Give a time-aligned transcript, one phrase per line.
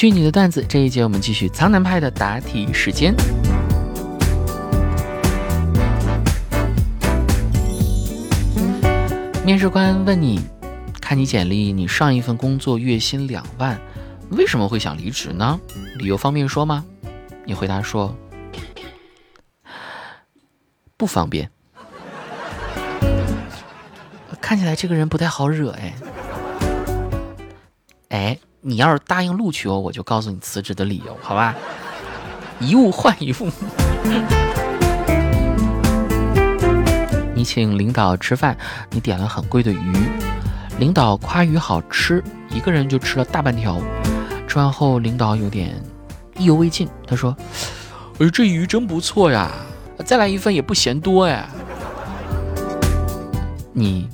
[0.00, 0.64] 去你的段子！
[0.66, 3.14] 这一节我们继续苍南派的答题时间。
[9.44, 10.40] 面试官问你，
[11.02, 13.78] 看你简历，你上一份工作月薪两万，
[14.30, 15.60] 为什么会想离职呢？
[15.98, 16.82] 理由方便说吗？
[17.44, 18.16] 你回答说，
[20.96, 21.50] 不方便。
[24.40, 25.94] 看起来这个人不太好惹哎。
[28.08, 31.54] 哎，你要是答应录取我，我就告诉你辞职的理由，好吧？
[32.58, 33.50] 一物换一物。
[37.34, 38.54] 你请领导吃饭，
[38.90, 39.96] 你点了很贵的鱼，
[40.78, 43.80] 领导夸鱼好吃，一个人就吃了大半条。
[44.46, 45.74] 吃完后，领导有点
[46.36, 47.34] 意犹未尽，他说
[48.20, 49.50] ：“哎，这鱼真不错呀，
[50.04, 51.48] 再来一份也不嫌多呀。”
[53.72, 54.06] 你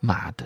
[0.00, 0.44] 妈的，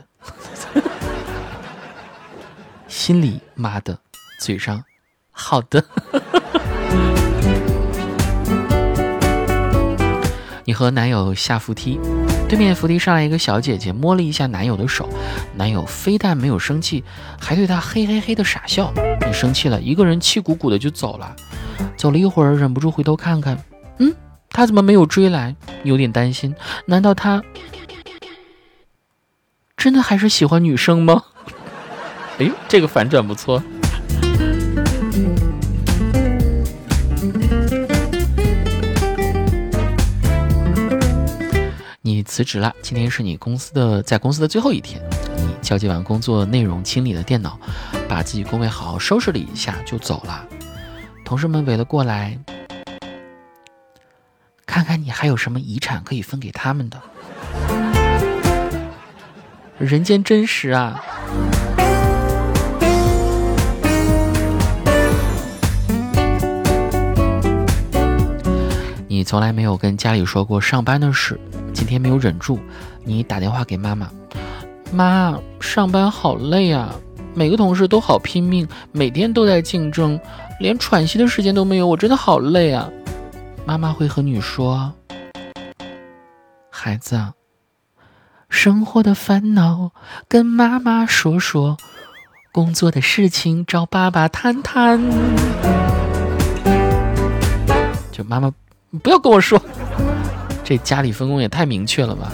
[2.97, 3.99] 心里妈的，
[4.41, 4.83] 嘴上
[5.31, 5.85] 好的。
[10.65, 12.01] 你和男友下扶梯，
[12.49, 15.11] 对面扶梯上来一个小姐姐，摸了一下男友的手，
[15.57, 17.05] 男友非但没有生气，
[17.39, 18.91] 还对她嘿嘿嘿的傻笑。
[19.27, 21.37] 你生气了，一个人气鼓鼓的就走了。
[21.99, 23.63] 走了一会儿，忍不住回头看看，
[23.99, 24.15] 嗯，
[24.49, 25.55] 他怎么没有追来？
[25.85, 26.55] 有点担心，
[26.87, 27.43] 难道他
[29.77, 31.25] 真的还是喜欢女生吗？
[32.39, 33.63] 哎，这个反转不错。
[42.03, 45.01] 你辞职了，今天是你公司的在公司的最后一天。
[45.39, 47.59] 你交接完工作内容，清理了电脑，
[48.07, 50.47] 把自己工位好好收拾了一下，就走了。
[51.25, 52.39] 同事们围了过来，
[54.67, 57.01] 看看你还有什么遗产可以分给他们的。
[59.79, 61.03] 人间真实啊！
[69.27, 71.39] 从来没有跟家里说过上班的事。
[71.75, 72.61] 今天没有忍住，
[73.03, 74.09] 你打电话给妈妈，
[74.93, 76.95] 妈，上班好累啊，
[77.35, 80.19] 每个同事都好拼命，每天都在竞争，
[80.61, 82.89] 连喘息的时间都没有，我真的好累啊。
[83.65, 84.93] 妈妈会和你说，
[86.71, 87.21] 孩子，
[88.49, 89.91] 生活的烦恼
[90.29, 91.77] 跟妈妈说说，
[92.53, 95.03] 工作的事情找爸爸谈谈。
[98.13, 98.53] 就妈妈，
[99.03, 99.61] 不要跟我说。
[100.65, 102.33] 这家里分工也太明确了吧！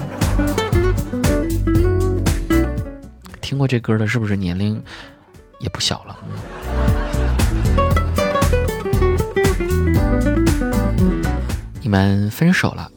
[3.42, 4.82] 听过这歌的，是不是年龄
[5.58, 6.16] 也不小了？
[11.82, 12.90] 你们分手了，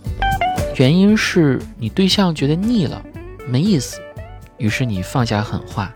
[0.78, 3.04] 原因是你对象觉得腻了，
[3.46, 4.00] 没意思，
[4.58, 5.94] 于是你放下狠话：“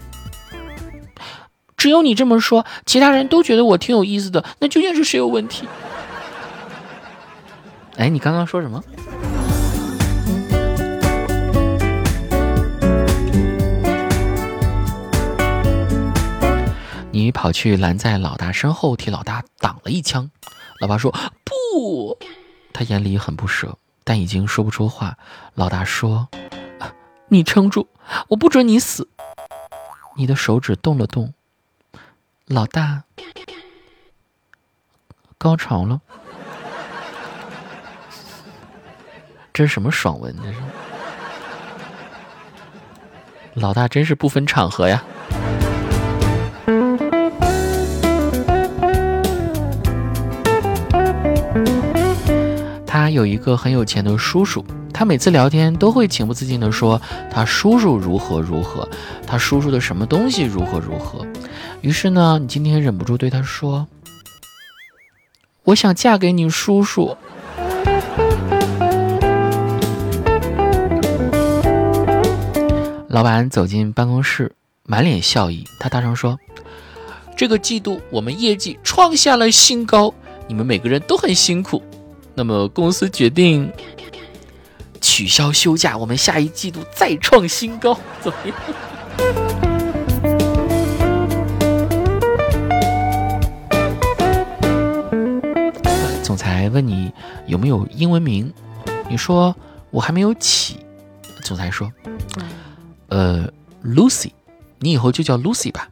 [1.78, 5.66] 只有你这么说，其他人都觉得我挺有意思的，那究竟是谁有问题？”
[7.99, 8.81] 哎，你刚刚说什么？
[17.11, 20.31] 你跑去拦在老大身后，替老大挡了一枪。
[20.79, 21.11] 老爸说
[21.43, 22.17] ：“不。”
[22.71, 25.17] 他眼里很不舍，但已经说不出话。
[25.55, 26.29] 老大说
[27.27, 27.85] ：“你撑住，
[28.29, 29.09] 我不准你死。”
[30.16, 31.33] 你的手指动了动。
[32.45, 33.03] 老大，
[35.37, 35.99] 高潮了。
[39.59, 40.34] 这是什么爽文？
[40.42, 40.58] 这是。
[43.56, 45.03] 老大真是不分场合呀。
[52.88, 58.88] 他有一个很有钱的叔叔，他每次聊天都会情不自禁地说他叔叔如何如何，
[59.28, 61.28] 他叔叔的什么东西如何如何。
[61.81, 63.90] 于是呢，你今天忍不住对他说
[65.64, 67.18] ：“我想嫁给你叔叔。”
[73.09, 74.52] 老板走进办公室，
[74.84, 76.40] 满脸笑意，他大声说
[77.35, 80.14] ：“这个季度我们业绩创下了新高，
[80.47, 81.82] 你们每个人都很辛苦。”
[82.35, 83.73] 那么公司决定
[85.02, 88.56] 取消休假，我们下一季度再创新高，怎么样？
[96.22, 97.12] 总裁问你
[97.47, 98.53] 有没有英文名，
[99.09, 99.55] 你说
[99.90, 100.78] 我还没有起。
[101.44, 101.91] 总裁说
[103.09, 103.47] ：“呃
[103.84, 104.32] ，Lucy，
[104.79, 105.90] 你以后就叫 Lucy 吧。”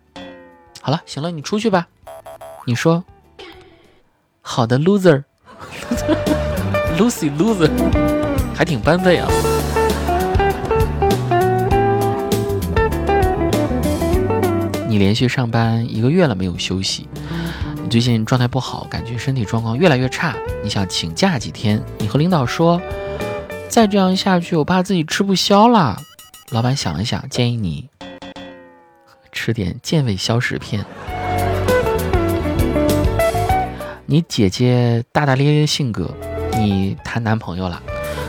[0.81, 1.87] 好了，行了，你出去吧。
[2.65, 3.03] 你说
[4.41, 5.23] ：“好的，Loser。”
[6.97, 7.69] Lucy loser，
[8.55, 9.27] 还挺般配啊！
[14.89, 17.07] 你连续上班一个月了没有休息，
[17.83, 21.79] 你最近状态不好，感觉身体状况越来越差，你想请假几天？
[21.99, 22.81] 你和领导说，
[23.69, 26.01] 再这样下去，我怕自己吃不消了。
[26.49, 27.89] 老板想了想，建议你
[29.33, 30.85] 吃点健胃消食片。
[34.05, 36.09] 你姐姐大大咧咧性格，
[36.57, 37.83] 你谈男朋友了，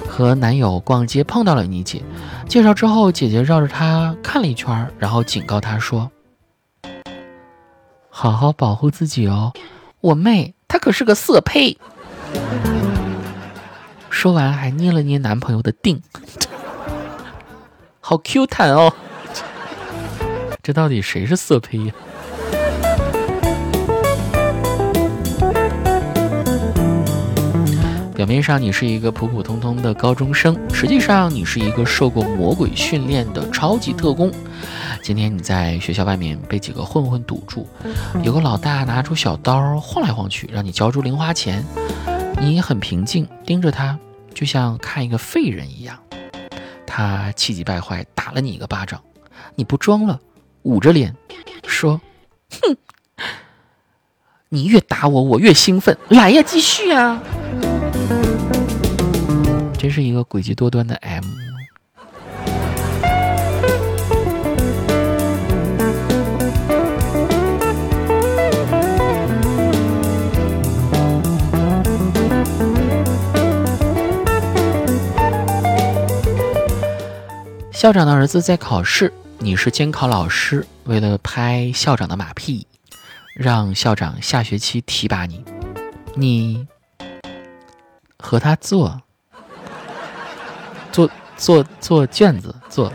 [0.08, 2.02] 和男友逛街碰到了你姐，
[2.48, 6.10] 介绍之后，姐姐绕着他看了一圈，然后警告他说
[8.10, 9.52] ：“好好保护自己哦，
[10.00, 11.78] 我妹她可是个色胚。”
[14.10, 16.02] 说完还捏了捏男朋友的腚，
[18.08, 18.90] 好 Q 弹哦，
[20.62, 21.92] 这到底谁是色胚呀？
[28.14, 34.32] 表面上你是一个普普通通的高中生，实际上你是一个受过魔鬼训练的超级特工。
[35.02, 37.66] 今天你在学校外面被几个混混堵住，
[38.22, 41.62] 有个老大拿出小刀晃来晃去，让你交出零花钱。
[42.40, 43.98] 你很平静，盯着他，
[44.32, 45.98] 就像看一个废人一样。
[46.88, 48.98] 他气急败坏，打了你一个巴掌。
[49.54, 50.18] 你不装了，
[50.62, 51.14] 捂着脸
[51.64, 52.00] 说
[52.62, 52.76] ：“哼，
[54.48, 55.96] 你越打我，我越兴奋。
[56.08, 57.22] 来呀，继续啊！”
[59.78, 61.24] 真是一个诡计多端的 M。
[77.88, 82.66] 校长的儿子在考试，你是监考老师，为了拍校长的马屁，
[83.32, 85.42] 让校长下学期提拔你，
[86.14, 86.68] 你
[88.18, 89.00] 和他做。
[90.92, 91.08] 做
[91.38, 92.92] 做做卷子，做，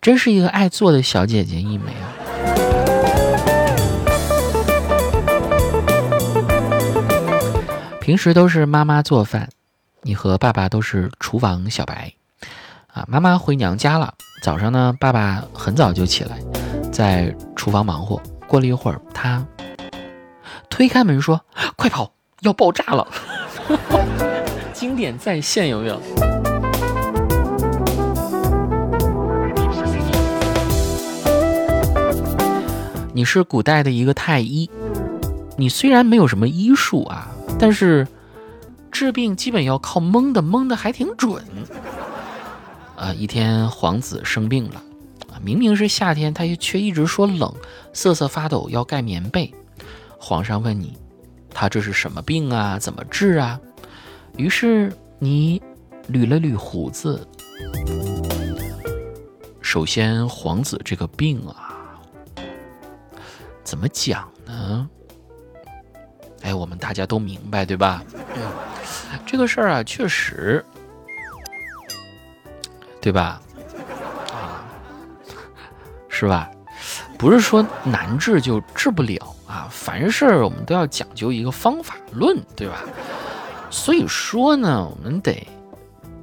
[0.00, 2.06] 真是一个爱做的小姐姐一枚啊！
[8.00, 9.48] 平时都是妈妈做饭，
[10.02, 12.12] 你和爸爸都是厨房小白
[12.86, 13.04] 啊。
[13.08, 16.38] 妈妈回娘家了，早上呢，爸爸很早就起来，
[16.90, 18.20] 在厨房忙活。
[18.46, 19.44] 过了一会儿，他
[20.70, 21.40] 推开门说
[21.76, 22.10] ：“快跑，
[22.40, 23.06] 要爆炸了！”
[24.72, 26.00] 经典再现有没有？
[33.12, 34.70] 你是古代的一个太医，
[35.56, 37.28] 你虽然没有什么医术啊，
[37.58, 38.06] 但是
[38.98, 41.40] 治病基本要靠蒙的，蒙的还挺准。
[42.96, 44.82] 啊，一天皇子生病了，
[45.30, 47.54] 啊，明明是夏天，他却一直说冷，
[47.92, 49.54] 瑟瑟发抖，要盖棉被。
[50.18, 50.98] 皇上问你，
[51.54, 52.76] 他这是什么病啊？
[52.76, 53.60] 怎么治啊？
[54.36, 55.62] 于是你
[56.10, 57.24] 捋了捋胡子。
[59.62, 61.78] 首先，皇子这个病啊，
[63.62, 64.90] 怎么讲呢？
[66.42, 68.02] 哎，我们大家都明白，对吧？
[69.26, 70.64] 这个事儿啊，确实，
[73.00, 73.40] 对吧？
[74.32, 74.64] 啊，
[76.08, 76.50] 是吧？
[77.18, 82.84] 不是说难治就治不了啊，凡事我们都要讲究一个方法论，对吧？
[83.70, 85.46] 所以说呢，我们得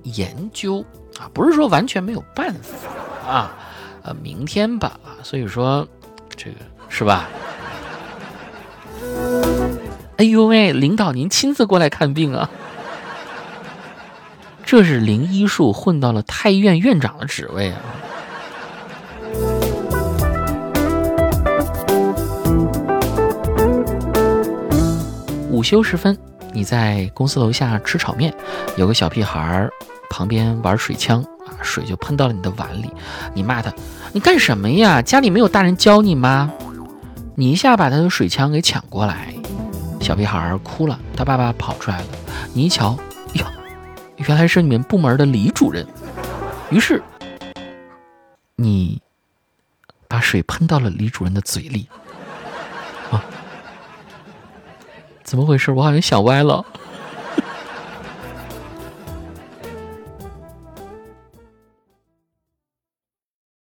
[0.03, 0.83] 研究
[1.19, 3.55] 啊，不是说完全没有办法啊，
[4.03, 5.85] 呃，明天吧，所以说
[6.35, 6.57] 这个
[6.87, 7.27] 是吧？
[10.17, 12.49] 哎呦喂，领导您亲自过来看病啊？
[14.65, 17.81] 这是零医术混到了太医院院长的职位啊！
[25.51, 26.17] 午休时分。
[26.53, 28.33] 你在公司楼下吃炒面，
[28.77, 29.69] 有个小屁孩儿
[30.09, 31.21] 旁边玩水枪，
[31.61, 32.89] 水就喷到了你的碗里。
[33.33, 33.73] 你骂他，
[34.13, 35.01] 你干什么呀？
[35.01, 36.53] 家里没有大人教你吗？
[37.35, 39.35] 你一下把他的水枪给抢过来，
[39.99, 42.07] 小屁孩儿哭了，他爸爸跑出来了。
[42.53, 42.97] 你一瞧，
[43.33, 43.45] 哟，
[44.17, 45.85] 原来是你们部门的李主任。
[46.69, 47.01] 于是，
[48.55, 49.01] 你
[50.07, 51.87] 把水喷到了李主任的嘴里。
[53.11, 53.23] 啊
[55.23, 55.71] 怎么回事？
[55.71, 56.63] 我好像想歪了。